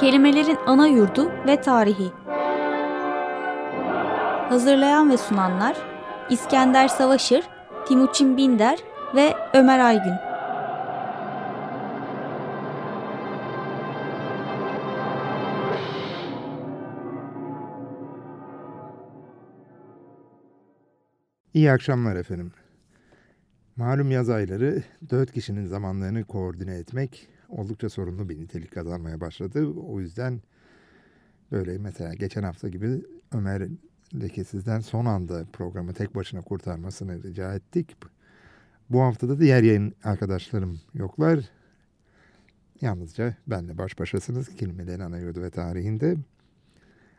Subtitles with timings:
[0.00, 2.12] Kelimelerin ana yurdu ve tarihi.
[4.48, 5.76] Hazırlayan ve sunanlar
[6.30, 7.44] İskender Savaşır,
[7.88, 8.78] Timuçin Binder
[9.14, 10.14] ve Ömer Aygün.
[21.54, 22.52] İyi akşamlar efendim.
[23.76, 29.66] Malum yaz ayları dört kişinin zamanlarını koordine etmek oldukça sorunlu bir nitelik kazanmaya başladı.
[29.66, 30.40] O yüzden
[31.52, 33.68] böyle mesela geçen hafta gibi Ömer
[34.20, 37.96] Lekesiz'den son anda programı tek başına kurtarmasını rica ettik.
[38.90, 41.50] Bu haftada diğer yayın arkadaşlarım yoklar.
[42.80, 46.16] Yalnızca benle baş başasınız kelimelerin ana yurdu ve tarihinde.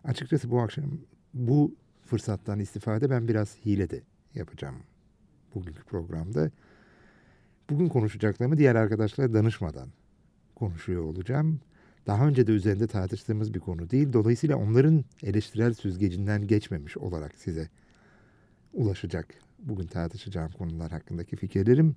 [0.03, 0.85] Açıkçası bu akşam
[1.33, 1.75] bu
[2.05, 4.01] fırsattan istifade ben biraz hile de
[4.33, 4.75] yapacağım
[5.55, 6.51] bugünkü programda.
[7.69, 9.89] Bugün konuşacaklarımı diğer arkadaşlara danışmadan
[10.55, 11.59] konuşuyor olacağım.
[12.07, 14.13] Daha önce de üzerinde tartıştığımız bir konu değil.
[14.13, 17.69] Dolayısıyla onların eleştirel süzgecinden geçmemiş olarak size
[18.73, 19.27] ulaşacak
[19.59, 21.95] bugün tartışacağım konular hakkındaki fikirlerim.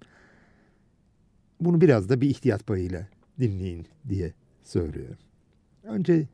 [1.60, 3.08] Bunu biraz da bir ihtiyat payıyla
[3.40, 5.16] dinleyin diye söylüyorum.
[5.84, 6.26] Önce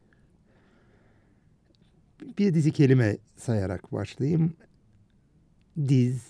[2.38, 4.52] bir dizi kelime sayarak başlayayım.
[5.88, 6.22] Diz,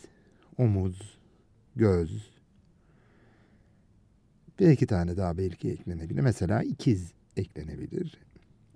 [0.58, 1.19] omuz,
[1.77, 2.33] göz,
[4.58, 6.20] bir iki tane daha belki eklenebilir.
[6.20, 8.19] Mesela ikiz eklenebilir.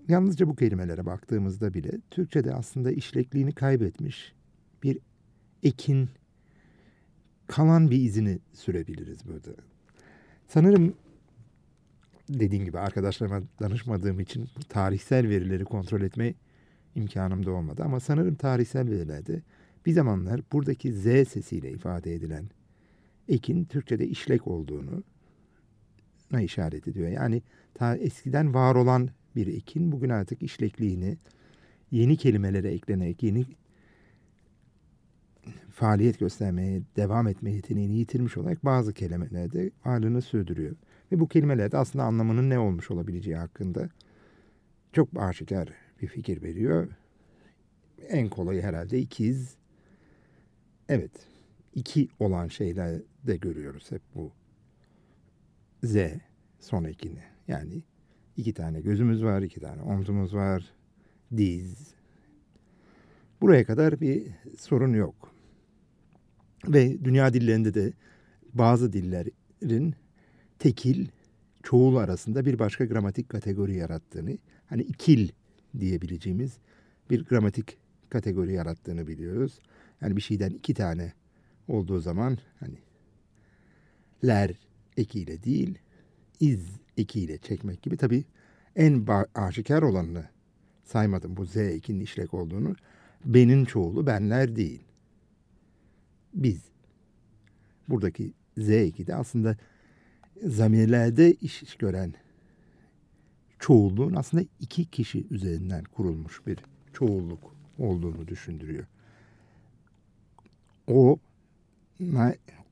[0.08, 4.32] Yalnızca bu kelimelere baktığımızda bile Türkçe'de aslında işlekliğini kaybetmiş
[4.82, 4.98] bir
[5.62, 6.08] ekin
[7.46, 9.50] kalan bir izini sürebiliriz burada.
[10.48, 10.94] Sanırım
[12.28, 16.34] dediğim gibi arkadaşlarıma danışmadığım için tarihsel verileri kontrol etme
[16.94, 17.82] imkanım da olmadı.
[17.84, 19.42] Ama sanırım tarihsel verilerde
[19.86, 22.44] bir zamanlar buradaki Z sesiyle ifade edilen
[23.28, 25.02] ekin Türkçe'de işlek olduğunu
[26.32, 27.08] na işaret ediyor.
[27.08, 27.42] Yani
[27.74, 31.16] ta eskiden var olan bir ekin bugün artık işlekliğini
[31.90, 33.44] yeni kelimelere eklenerek yeni
[35.70, 40.76] faaliyet göstermeye devam etme yeteneğini yitirmiş olarak bazı kelimelerde varlığını sürdürüyor.
[41.12, 43.88] Ve bu kelimelerde aslında anlamının ne olmuş olabileceği hakkında
[44.92, 45.68] çok aşikar
[46.02, 46.88] bir fikir veriyor.
[48.08, 49.56] En kolayı herhalde ikiz.
[50.88, 51.10] Evet,
[51.74, 54.32] iki olan şeyler de görüyoruz hep bu
[55.82, 55.96] Z
[56.60, 57.22] son ekini.
[57.48, 57.82] Yani
[58.36, 60.72] iki tane gözümüz var, iki tane omzumuz var,
[61.36, 61.94] diz.
[63.40, 64.26] Buraya kadar bir
[64.58, 65.32] sorun yok.
[66.68, 67.92] Ve dünya dillerinde de
[68.54, 69.94] bazı dillerin
[70.58, 71.08] tekil,
[71.62, 75.28] çoğul arasında bir başka gramatik kategori yarattığını, hani ikil
[75.80, 76.58] diyebileceğimiz
[77.10, 77.78] bir gramatik
[78.10, 79.60] kategori yarattığını biliyoruz.
[80.00, 81.12] Yani bir şeyden iki tane
[81.68, 82.78] olduğu zaman hani
[84.26, 84.67] ler
[84.98, 85.78] ekiyle değil,
[86.40, 86.66] iz
[86.96, 87.96] ekiyle çekmek gibi.
[87.96, 88.24] Tabii
[88.76, 90.24] en aşikar olanını
[90.84, 92.76] saymadım bu z ekinin işlek olduğunu.
[93.24, 94.82] Benin çoğulu benler değil.
[96.34, 96.60] Biz.
[97.88, 99.56] Buradaki z eki de aslında
[100.42, 102.14] zamirlerde iş gören
[103.58, 106.58] çoğulluğun aslında iki kişi üzerinden kurulmuş bir
[106.92, 108.86] çoğulluk olduğunu düşündürüyor.
[110.86, 111.18] O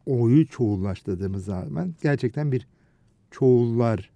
[0.06, 2.66] o'yu çoğullaştırdığımız zaman gerçekten bir
[3.30, 4.10] çoğullar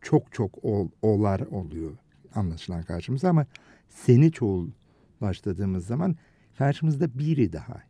[0.00, 1.92] çok çok ol, olar oluyor
[2.34, 3.46] anlaşılan karşımıza ama
[3.88, 6.16] seni çoğullaştırdığımız zaman
[6.58, 7.82] karşımızda biri daha.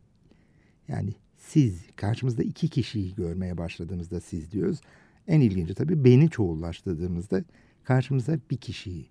[0.87, 4.81] Yani siz karşımızda iki kişiyi görmeye başladığımızda siz diyoruz.
[5.27, 7.43] En ilginci tabii beni çoğullaştırdığımızda
[7.83, 9.09] karşımıza bir kişiyi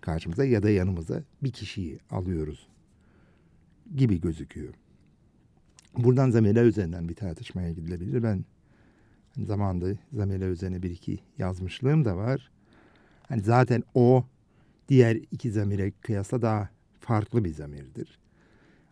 [0.00, 2.68] karşımıza ya da yanımıza bir kişiyi alıyoruz
[3.96, 4.74] gibi gözüküyor.
[5.98, 8.22] Buradan zamirler üzerinden bir tartışmaya gidilebilir.
[8.22, 8.44] Ben
[9.46, 12.50] zamanında zamirler üzerine bir iki yazmışlığım da var.
[13.28, 14.24] Hani zaten o
[14.88, 16.68] diğer iki zamire kıyasla daha
[17.00, 18.18] farklı bir zamirdir.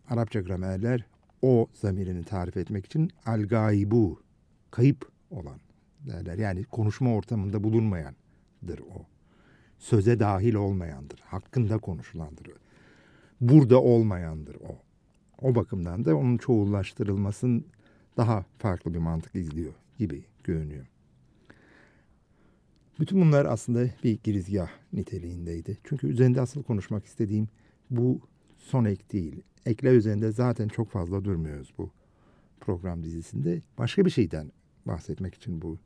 [0.08, 1.06] Arapça gramerler
[1.42, 4.22] o zamirini tarif etmek için al-gaibu,
[4.70, 5.60] kayıp olan
[6.06, 6.38] derler.
[6.38, 9.06] Yani konuşma ortamında bulunmayandır o.
[9.78, 11.20] Söze dahil olmayandır.
[11.20, 12.48] Hakkında konuşulandır.
[13.40, 14.87] Burada olmayandır o.
[15.42, 17.64] O bakımdan da onun çoğullaştırılmasının
[18.16, 20.86] daha farklı bir mantık izliyor gibi görünüyor.
[23.00, 25.78] Bütün bunlar aslında bir girizgah niteliğindeydi.
[25.84, 27.48] Çünkü üzerinde asıl konuşmak istediğim
[27.90, 28.20] bu
[28.56, 29.42] son ek değil.
[29.66, 31.90] Ekler üzerinde zaten çok fazla durmuyoruz bu
[32.60, 33.62] program dizisinde.
[33.78, 34.52] Başka bir şeyden
[34.86, 35.78] bahsetmek için bu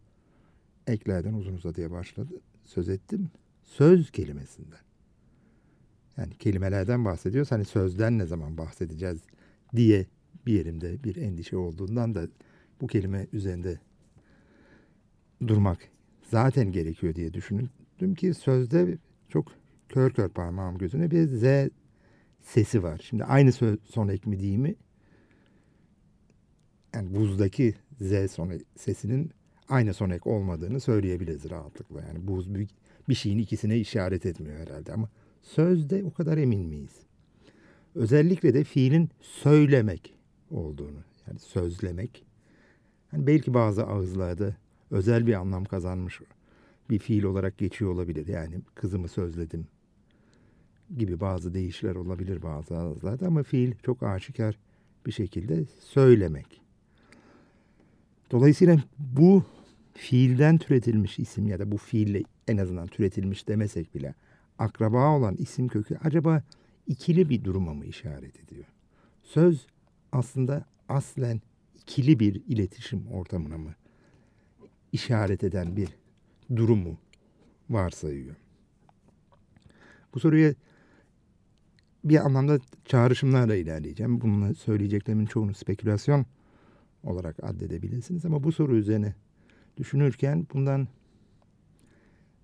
[0.86, 2.40] eklerden uzun uzadıya başladı.
[2.64, 3.30] Söz ettim.
[3.62, 4.80] Söz kelimesinden.
[6.16, 7.52] Yani kelimelerden bahsediyoruz.
[7.52, 9.20] Hani sözden ne zaman bahsedeceğiz
[9.76, 10.06] diye
[10.46, 12.28] bir yerimde bir endişe olduğundan da
[12.80, 13.80] bu kelime üzerinde
[15.46, 15.78] durmak
[16.30, 18.98] zaten gerekiyor diye düşündüm ki sözde
[19.28, 19.52] çok
[19.88, 21.70] kör kör parmağım gözüne bir Z
[22.40, 23.00] sesi var.
[23.04, 23.52] Şimdi aynı
[23.84, 24.74] son ek mi değil mi?
[26.94, 29.30] Yani buzdaki Z son sesinin
[29.68, 32.00] aynı son ek olmadığını söyleyebiliriz rahatlıkla.
[32.00, 32.68] Yani buz bir,
[33.08, 35.08] bir şeyin ikisine işaret etmiyor herhalde ama
[35.42, 37.00] sözde o kadar emin miyiz?
[37.94, 40.14] Özellikle de fiilin söylemek
[40.50, 42.24] olduğunu yani sözlemek.
[43.12, 44.56] Yani belki bazı ağızlarda
[44.90, 46.20] özel bir anlam kazanmış
[46.90, 48.26] bir fiil olarak geçiyor olabilir.
[48.26, 49.66] Yani kızımı sözledim
[50.96, 54.58] gibi bazı değişler olabilir bazı ağızlarda ama fiil çok aşikar
[55.06, 56.60] bir şekilde söylemek.
[58.30, 59.44] Dolayısıyla bu
[59.94, 64.14] fiilden türetilmiş isim ya da bu fiille en azından türetilmiş demesek bile
[64.58, 66.42] akraba olan isim kökü acaba
[66.92, 68.64] ikili bir duruma mı işaret ediyor?
[69.22, 69.66] Söz
[70.12, 71.40] aslında aslen
[71.74, 73.74] ikili bir iletişim ortamına mı
[74.92, 75.88] işaret eden bir
[76.56, 76.98] durumu
[77.70, 78.36] varsayıyor?
[80.14, 80.54] Bu soruya
[82.04, 84.20] bir anlamda çağrışımlarla ilerleyeceğim.
[84.20, 86.26] Bunu söyleyeceklerimin çoğunu spekülasyon
[87.04, 89.14] olarak addedebilirsiniz ama bu soru üzerine
[89.76, 90.88] düşünürken bundan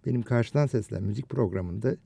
[0.06, 1.96] benim karşıdan seslen müzik programında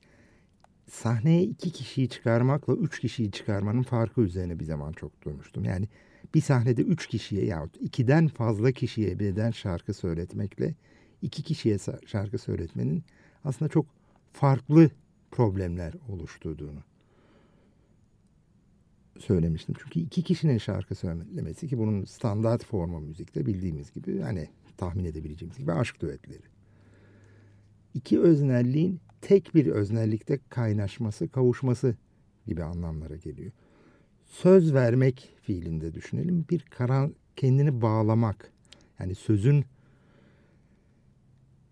[0.91, 5.65] sahneye iki kişiyi çıkarmakla üç kişiyi çıkarmanın farkı üzerine bir zaman çok duymuştum.
[5.65, 5.87] Yani
[6.33, 10.75] bir sahnede üç kişiye yahut ikiden fazla kişiye birden şarkı söyletmekle
[11.21, 13.03] iki kişiye şarkı söyletmenin
[13.43, 13.85] aslında çok
[14.33, 14.89] farklı
[15.31, 16.83] problemler oluşturduğunu
[19.19, 19.75] söylemiştim.
[19.83, 25.57] Çünkü iki kişinin şarkı söylemesi ki bunun standart formu müzikte bildiğimiz gibi hani tahmin edebileceğimiz
[25.57, 26.43] gibi aşk düetleri.
[27.93, 31.95] İki öznelliğin tek bir öznellikte kaynaşması, kavuşması
[32.47, 33.51] gibi anlamlara geliyor.
[34.25, 36.45] Söz vermek fiilinde düşünelim.
[36.49, 38.51] Bir karan kendini bağlamak.
[38.99, 39.65] Yani sözün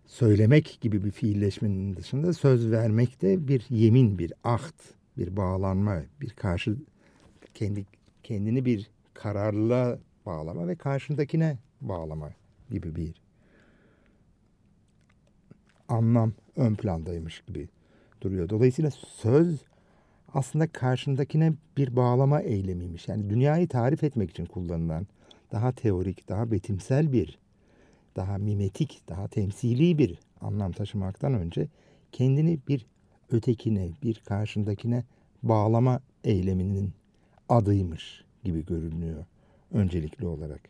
[0.05, 4.75] söylemek gibi bir fiilleşmenin dışında söz vermek de bir yemin, bir aht,
[5.17, 6.77] bir bağlanma, bir karşı
[7.53, 7.85] kendi
[8.23, 12.31] kendini bir kararlılığa bağlama ve karşındakine bağlama
[12.69, 13.20] gibi bir
[15.91, 17.69] anlam ön plandaymış gibi
[18.21, 18.49] duruyor.
[18.49, 19.61] Dolayısıyla söz
[20.33, 23.07] aslında karşındakine bir bağlama eylemiymiş.
[23.07, 25.07] Yani dünyayı tarif etmek için kullanılan
[25.51, 27.39] daha teorik, daha betimsel bir,
[28.15, 31.67] daha mimetik, daha temsili bir anlam taşımaktan önce
[32.11, 32.85] kendini bir
[33.31, 35.03] ötekine, bir karşındakine
[35.43, 36.93] bağlama eyleminin
[37.49, 39.25] adıymış gibi görünüyor
[39.71, 40.61] öncelikli olarak.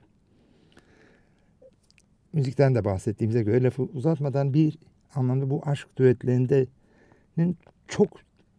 [2.33, 4.77] Müzikten de bahsettiğimize göre lafı uzatmadan bir
[5.15, 8.09] anlamda bu aşk düetlerinin çok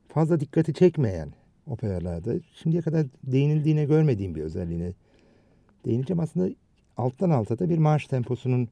[0.08, 1.32] fazla dikkati çekmeyen
[1.66, 4.92] operalarda şimdiye kadar değinildiğine görmediğim bir özelliğine
[5.84, 6.20] değineceğim.
[6.20, 6.54] Aslında
[6.96, 8.68] alttan alta da bir marş temposunun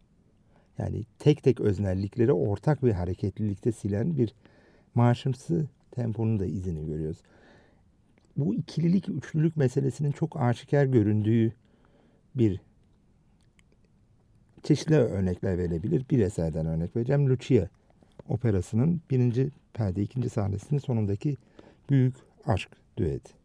[0.78, 4.34] yani tek tek öznellikleri ortak bir hareketlilikte silen bir
[4.94, 7.22] marşımsı temponun da izini görüyoruz
[8.36, 11.52] bu ikililik, üçlülük meselesinin çok aşikar göründüğü
[12.34, 12.60] bir
[14.62, 16.04] çeşitli örnekler verilebilir.
[16.10, 17.30] Bir eserden örnek vereceğim.
[17.30, 17.68] Lucia
[18.28, 21.36] operasının birinci perde, ikinci sahnesinin sonundaki
[21.90, 22.14] büyük
[22.46, 23.39] aşk düeti.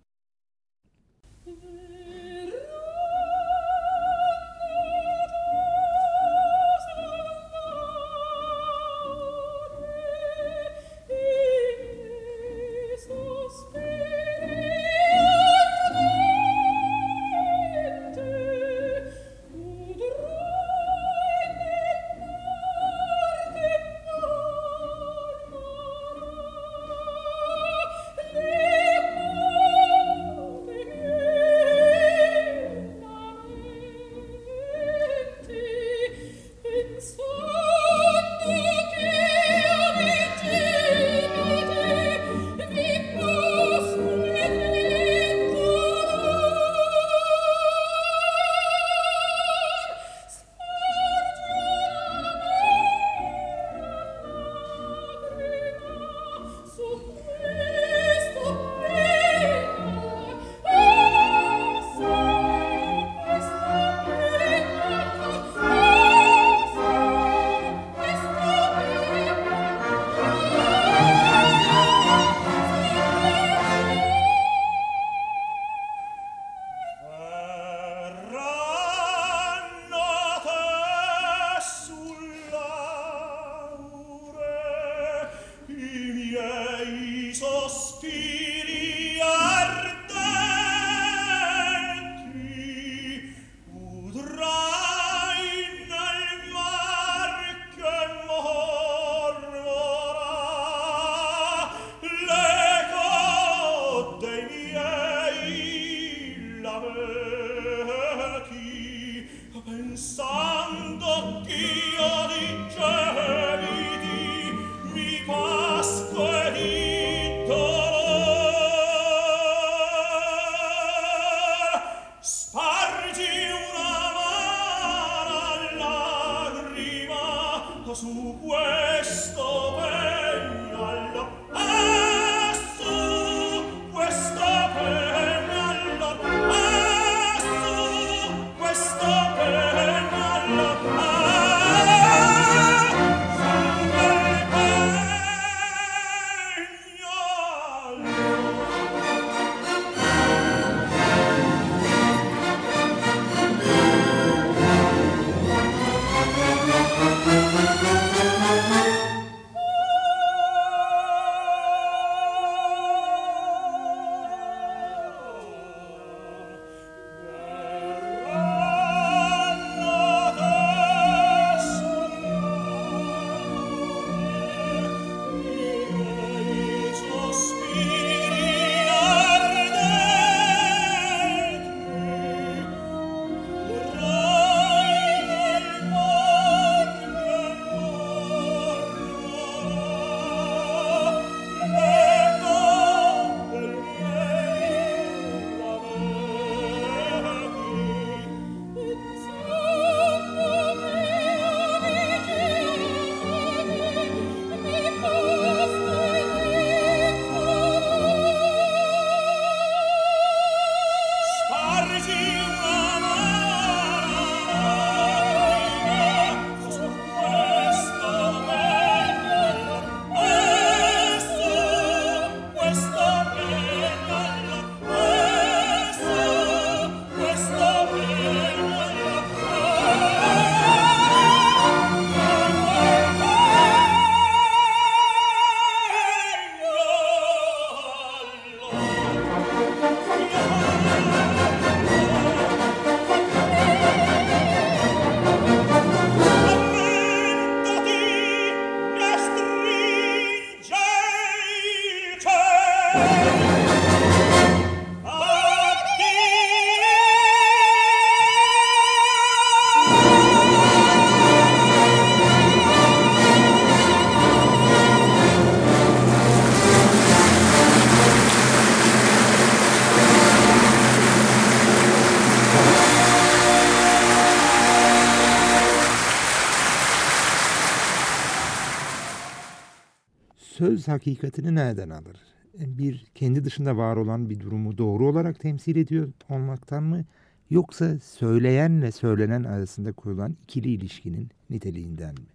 [280.57, 282.17] Söz hakikatini nereden alır?
[282.53, 287.05] Bir kendi dışında var olan bir durumu doğru olarak temsil ediyor olmaktan mı?
[287.49, 292.27] Yoksa söyleyenle söylenen arasında kurulan ikili ilişkinin niteliğinden mi?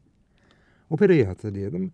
[0.90, 1.92] Operayı hatırlayalım.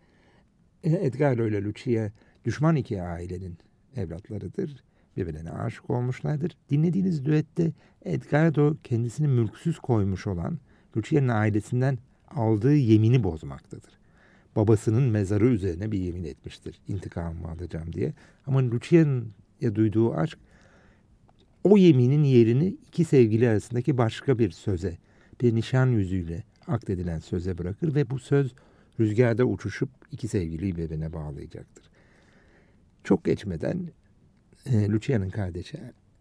[0.85, 2.11] E, Edgardo ile Lucia
[2.45, 3.59] düşman iki ailenin
[3.97, 4.85] evlatlarıdır.
[5.17, 6.57] Birbirine aşık olmuşlardır.
[6.71, 7.73] Dinlediğiniz düette
[8.05, 10.59] Edgardo kendisini mülksüz koymuş olan
[10.97, 13.96] Lucia'nın ailesinden aldığı yemini bozmaktadır
[14.57, 16.81] babasının mezarı üzerine bir yemin etmiştir.
[16.89, 18.15] İntikamımı alacağım diye.
[18.47, 20.39] Ama Lucia'ya duyduğu aşk
[21.65, 24.99] o yeminin yerini iki sevgili arasındaki başka bir söze,
[25.41, 28.55] bir nişan yüzüyle akdedilen söze bırakır ve bu söz
[29.01, 31.85] rüzgarda uçuşup iki sevgiliyi birbirine bağlayacaktır.
[33.05, 33.89] Çok geçmeden
[34.67, 35.79] e, Lucia'nın kardeşi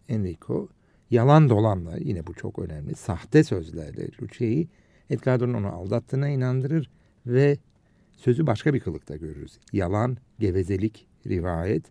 [0.10, 0.70] Enrico
[1.12, 4.68] yalan dolanla yine bu çok önemli sahte sözlerle Lucia'yı
[5.10, 6.90] Edgardo'nun onu aldattığına inandırır
[7.26, 7.58] ve
[8.16, 9.60] sözü başka bir kılıkta görürüz.
[9.74, 11.84] Yalan, gevezelik, rivayet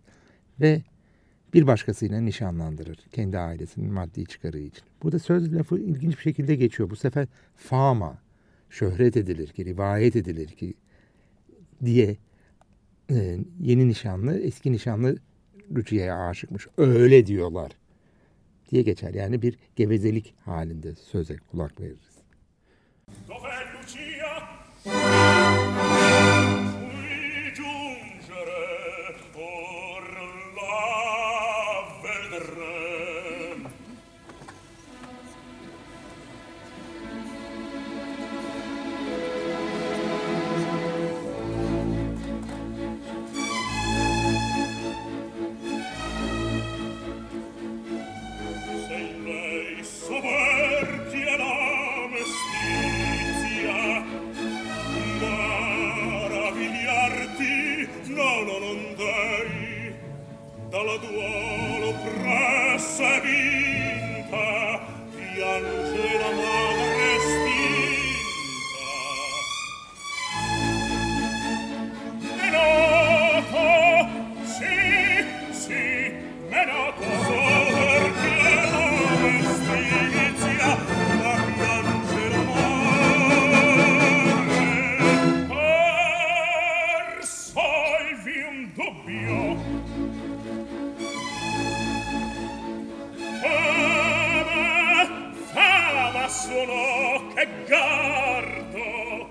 [0.59, 0.81] ve
[1.53, 4.83] bir başkasıyla nişanlandırır kendi ailesinin maddi çıkarı için.
[5.03, 6.89] Burada söz lafı ilginç bir şekilde geçiyor.
[6.89, 8.17] Bu sefer fama,
[8.69, 10.73] şöhret edilir ki, rivayet edilir ki
[11.85, 12.17] diye
[13.11, 15.17] e, yeni nişanlı, eski nişanlı
[15.75, 16.67] Lucia'ya aşıkmış.
[16.77, 17.71] Öyle diyorlar
[18.71, 19.13] diye geçer.
[19.13, 22.15] Yani bir gevezelik halinde söze kulak veririz.
[23.27, 25.24] Dov'è Lucia?
[50.05, 50.34] そば
[96.45, 99.29] suonò che gardo.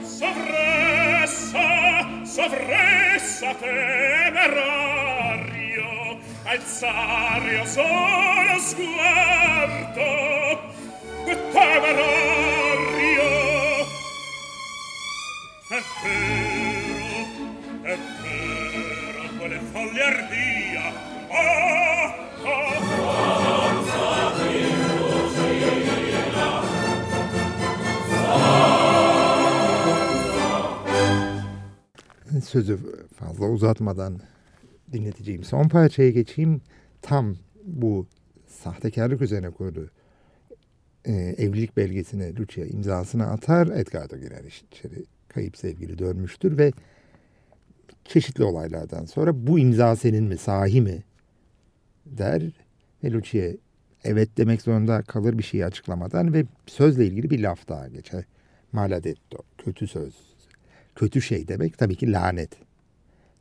[0.00, 1.64] Sovressa
[2.24, 4.64] sovressa temerario
[6.44, 10.04] alzare solo sguardo
[11.52, 12.24] temerario.
[15.68, 16.76] È vero
[17.82, 20.45] è vero quelle folle ardite
[32.46, 32.78] Sözü
[33.14, 34.20] fazla uzatmadan
[34.92, 36.60] dinleteceğim son parçaya geçeyim.
[37.02, 38.06] Tam bu
[38.46, 39.90] sahtekarlık üzerine kurdu
[41.04, 43.66] e, evlilik belgesine Lucia imzasını atar.
[43.66, 45.04] Edgar da girer içeri.
[45.28, 46.72] Kayıp sevgili dönmüştür ve
[48.04, 51.02] çeşitli olaylardan sonra bu imza senin mi sahi mi
[52.06, 52.42] der
[53.04, 53.50] ve Lucia
[54.04, 58.24] evet demek zorunda kalır bir şeyi açıklamadan ve sözle ilgili bir laf daha geçer.
[58.72, 60.35] Maladetto, kötü söz.
[60.96, 62.50] Kötü şey demek tabii ki lanet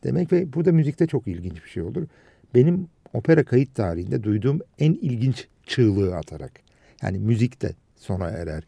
[0.04, 2.08] demek ve burada müzikte çok ilginç bir şey olur.
[2.56, 6.52] Benim opera kayıt tarihinde duyduğum en ilginç çığlığı atarak.
[7.02, 8.64] Yani müzikte sona erer.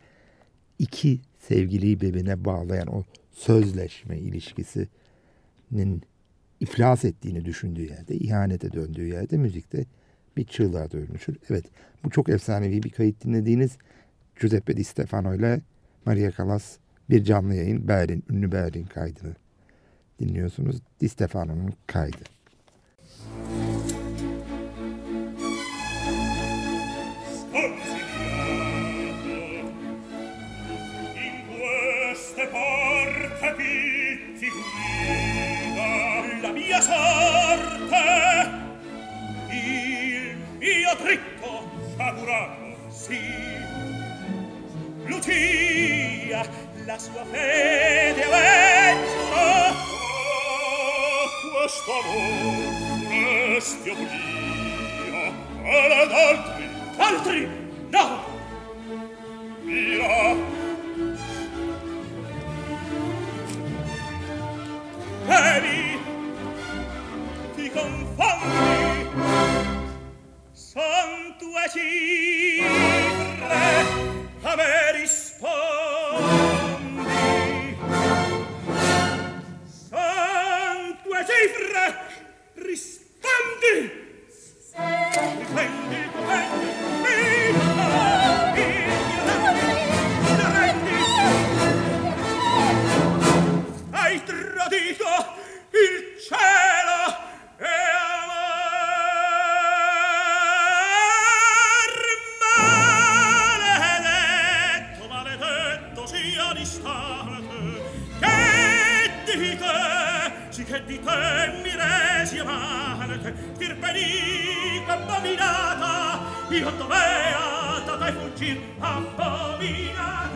[0.80, 6.02] İki sevgiliyi birbirine bağlayan o sözleşme ilişkisinin
[6.60, 9.86] iflas ettiğini düşündüğü yerde, ihanete döndüğü yerde müzikte
[10.38, 11.38] bir çığlığa dönüşür.
[11.50, 11.66] Evet
[12.04, 13.78] bu çok efsanevi bir kayıt dinlediğiniz
[14.40, 15.62] Giuseppe Di Stefano ile
[16.06, 16.78] Maria Callas
[17.10, 19.36] bir canlı yayın Berlin, ünlü Berlin kaydını
[20.20, 20.82] dinliyorsunuz.
[21.00, 22.24] Di Stefano'nun kaydı.
[36.82, 38.50] sorte
[39.50, 43.47] il mio dritto figurato sì
[46.88, 50.50] la sua fede avventura oh,
[51.52, 52.72] questo amor
[53.52, 55.34] questi oblio
[55.66, 57.50] ad altri altri
[57.90, 58.27] no!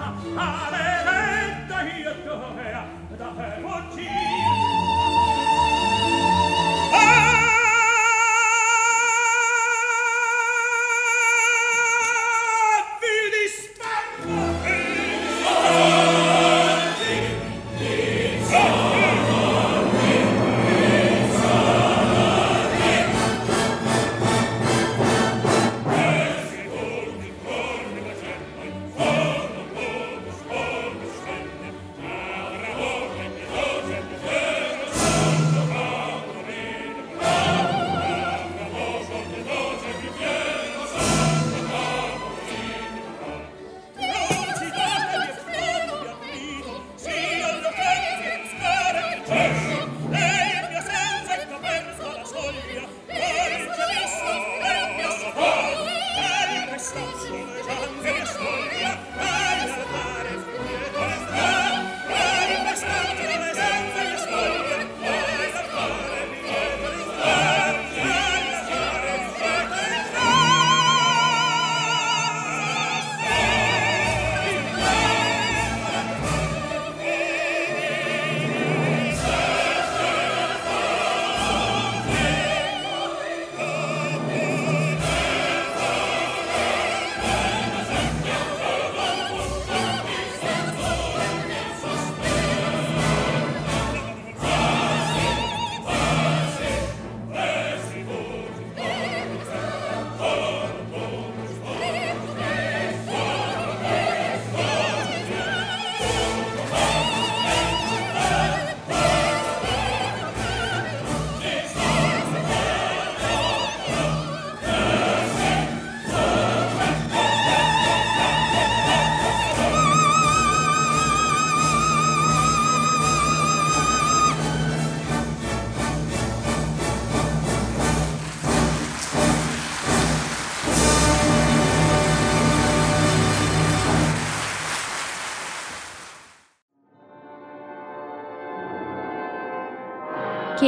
[0.03, 2.13] Ave lenta io
[3.17, 4.61] da fermo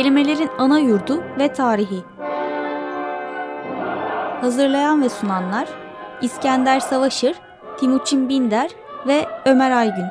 [0.03, 2.03] Kelimelerin ana yurdu ve tarihi.
[4.41, 5.67] Hazırlayan ve sunanlar
[6.21, 7.35] İskender Savaşır,
[7.79, 8.71] Timuçin Binder
[9.07, 10.05] ve Ömer Aygün.